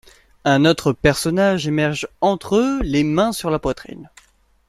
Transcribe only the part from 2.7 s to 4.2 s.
les mains sur la poitrine.